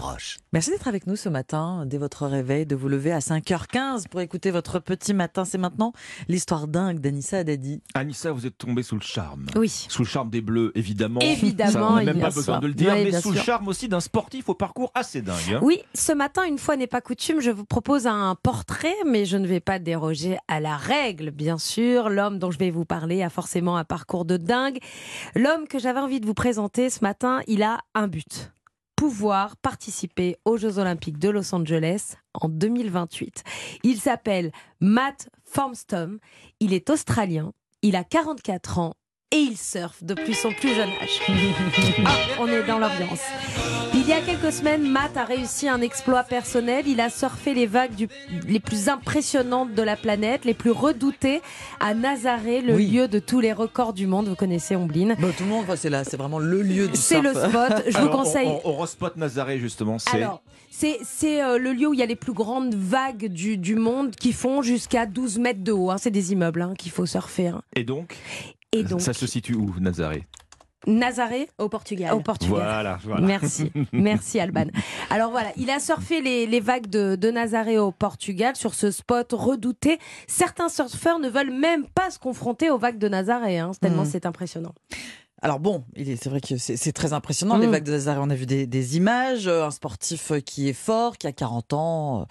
Roche. 0.00 0.38
Merci 0.52 0.70
d'être 0.70 0.88
avec 0.88 1.06
nous 1.06 1.16
ce 1.16 1.28
matin, 1.28 1.84
dès 1.86 1.98
votre 1.98 2.26
réveil, 2.26 2.66
de 2.66 2.74
vous 2.76 2.88
lever 2.88 3.12
à 3.12 3.18
5h15 3.20 4.08
pour 4.08 4.20
écouter 4.20 4.50
votre 4.50 4.78
petit 4.78 5.14
matin. 5.14 5.44
C'est 5.44 5.58
maintenant 5.58 5.92
l'histoire 6.28 6.68
dingue 6.68 6.98
d'Anissa 7.00 7.38
Haddadi. 7.38 7.80
Anissa, 7.94 8.32
vous 8.32 8.46
êtes 8.46 8.58
tombée 8.58 8.82
sous 8.82 8.94
le 8.96 9.00
charme. 9.02 9.46
Oui. 9.56 9.68
Sous 9.88 10.02
le 10.02 10.08
charme 10.08 10.30
des 10.30 10.40
Bleus, 10.40 10.72
évidemment. 10.74 11.20
Évidemment, 11.20 11.70
Ça, 11.72 11.82
on 11.92 11.96
n'a 11.96 12.04
même 12.04 12.20
pas 12.20 12.26
besoin 12.30 12.56
sûr. 12.56 12.60
de 12.60 12.66
le 12.66 12.74
dire, 12.74 12.92
Oui, 12.94 13.04
mais 13.10 13.20
sous 13.20 13.32
le 13.32 13.38
charme 13.40 13.68
aussi 13.68 13.88
d'un 13.88 14.00
sportif 14.00 14.48
au 14.48 14.54
parcours 14.54 14.90
assez 14.94 15.22
dingue. 15.22 15.36
hein. 15.54 15.60
Oui, 15.62 15.80
ce 15.94 16.12
matin, 16.12 16.44
une 16.44 16.58
fois 16.58 16.76
n'est 16.76 16.86
pas 16.86 17.00
coutume, 17.00 17.40
je 17.40 17.50
vous 17.50 17.64
propose 17.64 18.06
un 18.06 18.34
portrait, 18.42 18.94
mais 19.06 19.24
je 19.24 19.36
ne 19.36 19.46
vais 19.46 19.60
pas 19.60 19.78
déroger 19.78 20.36
à 20.48 20.60
la 20.60 20.76
règle, 20.76 21.30
bien 21.30 21.58
sûr. 21.58 22.08
L'homme 22.08 22.38
dont 22.38 22.50
je 22.50 22.58
vais 22.58 22.70
vous 22.70 22.84
parler 22.84 23.22
a 23.22 23.30
forcément 23.30 23.76
un 23.76 23.84
parcours 23.84 24.24
de 24.24 24.36
dingue. 24.36 24.78
L'homme 25.34 25.66
que 25.68 25.78
j'avais 25.78 26.00
envie 26.00 26.20
de 26.20 26.26
vous 26.26 26.34
présenter 26.34 26.90
ce 26.90 27.00
matin, 27.02 27.40
il 27.46 27.62
a 27.62 27.80
un 27.94 28.08
but. 28.08 28.52
Participer 29.62 30.36
aux 30.44 30.56
Jeux 30.56 30.78
Olympiques 30.78 31.18
de 31.18 31.28
Los 31.28 31.54
Angeles 31.54 32.14
en 32.34 32.48
2028. 32.48 33.44
Il 33.84 34.00
s'appelle 34.00 34.50
Matt 34.80 35.28
Formstom. 35.44 36.18
Il 36.58 36.72
est 36.72 36.90
australien. 36.90 37.52
Il 37.82 37.94
a 37.94 38.02
44 38.02 38.78
ans 38.78 38.94
et 39.32 39.38
il 39.38 39.56
surfe 39.56 40.02
depuis 40.04 40.34
son 40.34 40.52
plus 40.52 40.72
jeune 40.74 40.88
âge. 41.02 41.20
Ah, 42.04 42.10
on 42.40 42.46
est 42.46 42.62
dans 42.62 42.78
l'ambiance. 42.78 43.20
Il 43.94 44.06
y 44.06 44.12
a 44.12 44.20
quelques 44.20 44.52
semaines, 44.52 44.88
Matt 44.88 45.16
a 45.16 45.24
réussi 45.24 45.68
un 45.68 45.80
exploit 45.80 46.22
personnel. 46.22 46.86
Il 46.86 47.00
a 47.00 47.10
surfé 47.10 47.52
les 47.54 47.66
vagues 47.66 47.94
du- 47.94 48.08
les 48.46 48.60
plus 48.60 48.88
impressionnantes 48.88 49.74
de 49.74 49.82
la 49.82 49.96
planète, 49.96 50.44
les 50.44 50.54
plus 50.54 50.70
redoutées, 50.70 51.42
à 51.80 51.92
Nazaré, 51.94 52.60
le 52.60 52.74
Oui. 52.74 52.86
lieu 52.86 53.08
de 53.08 53.18
tous 53.18 53.40
les 53.40 53.52
records 53.52 53.94
du 53.94 54.06
monde. 54.06 54.28
Vous 54.28 54.36
connaissez 54.36 54.76
Ombline. 54.76 55.16
Bon, 55.18 55.32
tout 55.36 55.42
le 55.42 55.48
monde, 55.50 55.64
c'est 55.76 55.90
là, 55.90 56.04
c'est 56.04 56.16
vraiment 56.16 56.38
le 56.38 56.62
lieu 56.62 56.86
du 56.86 56.96
C'est 56.96 57.20
le 57.20 57.32
surf. 57.32 57.48
spot. 57.48 57.82
Je 57.86 57.90
vous 57.92 57.98
Alors, 57.98 58.14
on- 58.14 58.16
conseille. 58.18 58.48
On, 58.64 58.70
on 58.70 58.76
respot 58.76 59.08
Nazaré, 59.16 59.58
justement. 59.58 59.96
C'est 59.98 60.98
c'est, 61.04 61.42
euh, 61.42 61.56
le 61.58 61.72
lieu 61.72 61.86
où 61.88 61.94
il 61.94 62.00
y 62.00 62.02
a 62.02 62.06
les 62.06 62.16
plus 62.16 62.34
grandes 62.34 62.74
vagues 62.74 63.28
du, 63.28 63.56
du 63.56 63.76
monde 63.76 64.14
qui 64.14 64.32
font 64.34 64.60
jusqu'à 64.60 65.06
12 65.06 65.38
mètres 65.38 65.64
de 65.64 65.72
haut. 65.72 65.90
hein. 65.90 65.96
C'est 65.98 66.10
des 66.10 66.32
immeubles 66.32 66.60
hein, 66.60 66.74
qu'il 66.78 66.92
faut 66.92 67.06
surfer. 67.06 67.46
hein. 67.48 67.62
Et 67.74 67.82
donc, 67.82 68.14
Et 68.80 68.84
donc, 68.84 69.00
ça 69.00 69.12
se 69.12 69.26
situe 69.26 69.54
où, 69.54 69.74
Nazaré? 69.80 70.26
Nazaré 70.86 71.48
Au 71.58 71.68
Portugal. 71.68 72.12
au 72.14 72.20
Portugal. 72.20 72.54
Voilà, 72.62 72.98
voilà. 73.02 73.26
Merci, 73.26 73.72
merci 73.92 74.38
Alban. 74.38 74.66
Alors 75.10 75.32
voilà, 75.32 75.48
il 75.56 75.68
a 75.70 75.80
surfé 75.80 76.20
les, 76.20 76.46
les 76.46 76.60
vagues 76.60 76.86
de, 76.86 77.16
de 77.16 77.30
Nazaré 77.32 77.76
au 77.78 77.90
Portugal 77.90 78.54
sur 78.54 78.72
ce 78.74 78.92
spot 78.92 79.32
redouté. 79.32 79.98
Certains 80.28 80.68
surfeurs 80.68 81.18
ne 81.18 81.28
veulent 81.28 81.50
même 81.52 81.86
pas 81.88 82.10
se 82.10 82.20
confronter 82.20 82.70
aux 82.70 82.78
vagues 82.78 82.98
de 82.98 83.08
Nazaré, 83.08 83.58
hein, 83.58 83.72
tellement 83.80 84.02
Mhm. 84.04 84.10
c'est 84.12 84.26
impressionnant. 84.26 84.74
Alors 85.42 85.58
bon, 85.60 85.84
c'est 85.96 86.26
vrai 86.28 86.40
que 86.40 86.56
c'est 86.56 86.92
très 86.92 87.12
impressionnant, 87.12 87.56
les 87.58 87.66
Mm. 87.66 87.70
vagues 87.70 87.84
de 87.84 87.92
Nazaré. 87.92 88.20
On 88.22 88.30
a 88.30 88.34
vu 88.34 88.46
des, 88.46 88.66
des 88.66 88.96
images, 88.96 89.48
euh, 89.48 89.66
un 89.66 89.70
sportif 89.72 90.32
qui 90.44 90.68
est 90.68 90.72
fort, 90.72 91.18
qui 91.18 91.26
a 91.26 91.32
40 91.32 91.72
ans. 91.72 92.20
euh, 92.20 92.24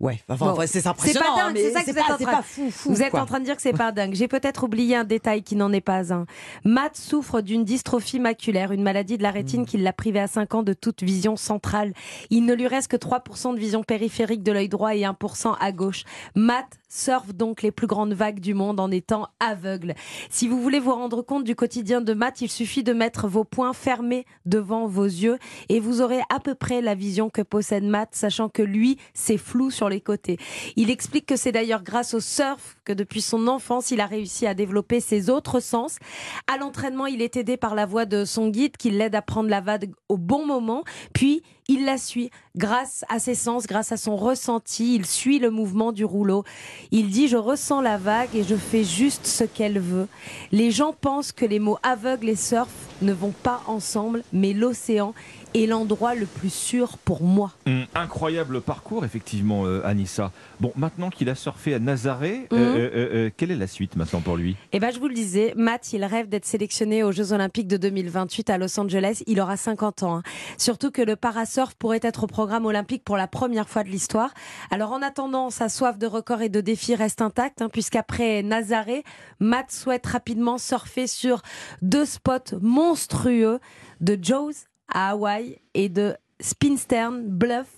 Ouais, 0.00 0.18
enfin, 0.30 0.46
Bon, 0.54 0.60
c'est 0.62 0.66
c'est 0.80 0.86
impressionnant. 0.86 1.26
pas 1.36 1.42
dingue, 1.44 1.58
hein, 1.58 1.60
c'est 1.62 1.72
ça 1.72 1.80
que 1.80 1.84
vous 1.84 1.98
êtes 1.98 2.06
pas, 2.06 2.14
en 2.14 2.18
c'est 2.18 2.24
train- 2.24 2.36
pas 2.36 2.42
fou, 2.42 2.70
fou. 2.70 2.88
Vous 2.90 3.02
êtes 3.02 3.10
quoi. 3.10 3.20
en 3.20 3.26
train 3.26 3.38
de 3.38 3.44
dire 3.44 3.54
que 3.54 3.60
c'est 3.60 3.74
pas 3.74 3.92
dingue. 3.92 4.14
J'ai 4.14 4.28
peut-être 4.28 4.64
oublié 4.64 4.96
un 4.96 5.04
détail 5.04 5.42
qui 5.42 5.56
n'en 5.56 5.70
est 5.74 5.82
pas 5.82 6.14
un. 6.14 6.24
Matt 6.64 6.96
souffre 6.96 7.42
d'une 7.42 7.64
dystrophie 7.64 8.18
maculaire, 8.18 8.72
une 8.72 8.82
maladie 8.82 9.18
de 9.18 9.22
la 9.22 9.30
rétine 9.30 9.66
qui 9.66 9.76
l'a 9.76 9.92
privé 9.92 10.18
à 10.18 10.26
5 10.26 10.54
ans 10.54 10.62
de 10.62 10.72
toute 10.72 11.02
vision 11.02 11.36
centrale. 11.36 11.92
Il 12.30 12.46
ne 12.46 12.54
lui 12.54 12.66
reste 12.66 12.88
que 12.90 12.96
3% 12.96 13.52
de 13.54 13.58
vision 13.60 13.82
périphérique 13.82 14.42
de 14.42 14.52
l'œil 14.52 14.70
droit 14.70 14.94
et 14.96 15.02
1% 15.04 15.54
à 15.60 15.70
gauche. 15.72 16.04
Matt 16.34 16.79
surfe 16.90 17.32
donc 17.32 17.62
les 17.62 17.70
plus 17.70 17.86
grandes 17.86 18.12
vagues 18.12 18.40
du 18.40 18.52
monde 18.52 18.80
en 18.80 18.90
étant 18.90 19.28
aveugle. 19.38 19.94
Si 20.28 20.48
vous 20.48 20.60
voulez 20.60 20.80
vous 20.80 20.92
rendre 20.92 21.22
compte 21.22 21.44
du 21.44 21.54
quotidien 21.54 22.00
de 22.00 22.12
Matt, 22.12 22.40
il 22.42 22.50
suffit 22.50 22.82
de 22.82 22.92
mettre 22.92 23.28
vos 23.28 23.44
poings 23.44 23.72
fermés 23.72 24.26
devant 24.44 24.86
vos 24.86 25.04
yeux 25.04 25.38
et 25.68 25.80
vous 25.80 26.02
aurez 26.02 26.20
à 26.28 26.40
peu 26.40 26.54
près 26.54 26.82
la 26.82 26.94
vision 26.94 27.30
que 27.30 27.42
possède 27.42 27.84
Matt, 27.84 28.10
sachant 28.12 28.48
que 28.48 28.62
lui, 28.62 28.98
c'est 29.14 29.38
flou 29.38 29.70
sur 29.70 29.88
les 29.88 30.00
côtés. 30.00 30.36
Il 30.76 30.90
explique 30.90 31.26
que 31.26 31.36
c'est 31.36 31.52
d'ailleurs 31.52 31.84
grâce 31.84 32.12
au 32.12 32.20
surf 32.20 32.76
que 32.84 32.92
depuis 32.92 33.22
son 33.22 33.46
enfance, 33.46 33.92
il 33.92 34.00
a 34.00 34.06
réussi 34.06 34.46
à 34.46 34.54
développer 34.54 35.00
ses 35.00 35.30
autres 35.30 35.60
sens. 35.60 35.98
À 36.52 36.56
l'entraînement, 36.56 37.06
il 37.06 37.22
est 37.22 37.36
aidé 37.36 37.56
par 37.56 37.76
la 37.76 37.86
voix 37.86 38.04
de 38.04 38.24
son 38.24 38.48
guide 38.48 38.76
qui 38.76 38.90
l'aide 38.90 39.14
à 39.14 39.22
prendre 39.22 39.48
la 39.48 39.60
vague 39.60 39.92
au 40.08 40.16
bon 40.16 40.44
moment. 40.44 40.82
Puis, 41.12 41.42
il 41.70 41.84
la 41.84 41.98
suit 41.98 42.30
grâce 42.56 43.04
à 43.08 43.20
ses 43.20 43.36
sens, 43.36 43.68
grâce 43.68 43.92
à 43.92 43.96
son 43.96 44.16
ressenti. 44.16 44.96
Il 44.96 45.06
suit 45.06 45.38
le 45.38 45.50
mouvement 45.50 45.92
du 45.92 46.04
rouleau. 46.04 46.42
Il 46.90 47.10
dit 47.10 47.28
Je 47.28 47.36
ressens 47.36 47.80
la 47.80 47.96
vague 47.96 48.34
et 48.34 48.42
je 48.42 48.56
fais 48.56 48.82
juste 48.82 49.24
ce 49.24 49.44
qu'elle 49.44 49.78
veut. 49.78 50.08
Les 50.50 50.72
gens 50.72 50.92
pensent 50.92 51.30
que 51.30 51.44
les 51.44 51.60
mots 51.60 51.78
aveugle 51.84 52.28
et 52.28 52.34
surf 52.34 52.68
ne 53.02 53.12
vont 53.12 53.32
pas 53.42 53.62
ensemble, 53.66 54.22
mais 54.32 54.52
l'océan 54.52 55.14
est 55.54 55.66
l'endroit 55.66 56.14
le 56.14 56.26
plus 56.26 56.52
sûr 56.52 56.96
pour 56.98 57.22
moi. 57.22 57.52
Hum, 57.66 57.84
incroyable 57.94 58.60
parcours, 58.60 59.04
effectivement, 59.04 59.64
euh, 59.66 59.82
Anissa. 59.84 60.30
Bon, 60.60 60.72
maintenant 60.76 61.10
qu'il 61.10 61.28
a 61.28 61.34
surfé 61.34 61.74
à 61.74 61.78
Nazaré, 61.78 62.46
euh, 62.52 62.56
euh, 62.56 62.90
euh, 62.94 63.30
quelle 63.36 63.50
est 63.50 63.56
la 63.56 63.66
suite 63.66 63.96
maintenant 63.96 64.20
pour 64.20 64.36
lui? 64.36 64.56
Eh 64.72 64.78
ben, 64.78 64.92
je 64.92 65.00
vous 65.00 65.08
le 65.08 65.14
disais, 65.14 65.52
Matt, 65.56 65.92
il 65.92 66.04
rêve 66.04 66.28
d'être 66.28 66.44
sélectionné 66.44 67.02
aux 67.02 67.10
Jeux 67.12 67.32
Olympiques 67.32 67.66
de 67.68 67.76
2028 67.76 68.50
à 68.50 68.58
Los 68.58 68.78
Angeles. 68.78 69.22
Il 69.26 69.40
aura 69.40 69.56
50 69.56 70.02
ans. 70.04 70.16
hein. 70.18 70.22
Surtout 70.58 70.90
que 70.90 71.02
le 71.02 71.16
parasurf 71.16 71.74
pourrait 71.74 72.00
être 72.02 72.24
au 72.24 72.26
programme 72.28 72.66
olympique 72.66 73.02
pour 73.04 73.16
la 73.16 73.26
première 73.26 73.68
fois 73.68 73.82
de 73.82 73.88
l'histoire. 73.88 74.30
Alors, 74.70 74.92
en 74.92 75.02
attendant, 75.02 75.50
sa 75.50 75.68
soif 75.68 75.98
de 75.98 76.06
record 76.06 76.42
et 76.42 76.48
de 76.48 76.60
défi 76.60 76.94
reste 76.94 77.22
intacte, 77.22 77.60
hein, 77.62 77.68
puisqu'après 77.72 78.42
Nazaré, 78.42 79.02
Matt 79.40 79.72
souhaite 79.72 80.06
rapidement 80.06 80.58
surfer 80.58 81.06
sur 81.06 81.42
deux 81.82 82.04
spots 82.04 82.56
monstrueux 82.90 83.60
de 84.00 84.18
Jaws 84.20 84.66
à 84.92 85.10
Hawaï 85.10 85.60
et 85.74 85.88
de 85.88 86.16
Spinstern 86.40 87.22
Bluff 87.24 87.68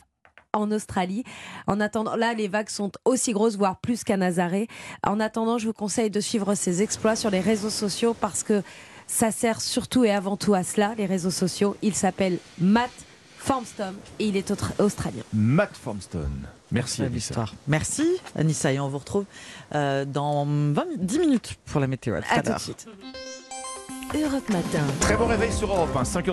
en 0.55 0.71
Australie. 0.71 1.23
En 1.67 1.81
attendant, 1.81 2.17
là, 2.17 2.33
les 2.33 2.49
vagues 2.49 2.71
sont 2.71 2.91
aussi 3.05 3.33
grosses, 3.33 3.57
voire 3.57 3.79
plus 3.79 4.05
qu'à 4.05 4.17
Nazaré. 4.17 4.69
En 5.07 5.21
attendant, 5.21 5.59
je 5.59 5.67
vous 5.67 5.75
conseille 5.75 6.09
de 6.09 6.21
suivre 6.21 6.55
ses 6.55 6.81
exploits 6.83 7.15
sur 7.15 7.29
les 7.29 7.41
réseaux 7.41 7.69
sociaux 7.69 8.15
parce 8.19 8.43
que 8.43 8.63
ça 9.07 9.31
sert 9.31 9.61
surtout 9.61 10.05
et 10.05 10.11
avant 10.11 10.39
tout 10.39 10.55
à 10.55 10.63
cela, 10.63 10.95
les 10.97 11.05
réseaux 11.05 11.31
sociaux. 11.31 11.77
Il 11.83 11.95
s'appelle 11.95 12.39
Matt 12.59 12.91
Formstom 13.37 13.95
et 14.19 14.29
il 14.29 14.39
est 14.39 14.51
australien. 14.79 15.25
Matt 15.35 15.77
Formston. 15.77 16.31
Merci, 16.71 17.03
Anissa. 17.03 17.45
Merci 17.67 18.07
Anissa 18.35 18.73
et 18.73 18.81
on 18.81 18.89
vous 18.89 18.99
retrouve 18.99 19.27
euh, 19.75 20.07
dans 20.07 20.47
20, 20.47 20.87
10 20.97 21.19
minutes 21.19 21.59
pour 21.67 21.81
la 21.81 21.87
météo. 21.87 22.15
À 22.15 22.23
tout 22.23 22.29
à, 22.33 22.41
tout 22.41 22.53
de 22.53 22.59
suite. 22.59 22.87
Europe 24.15 24.49
Matin. 24.51 24.85
Très 25.01 25.17
bon 25.17 25.27
réveil 25.27 25.51
sur 25.51 25.69
Europe, 25.69 25.89
hein, 25.97 26.05
5 26.05 26.21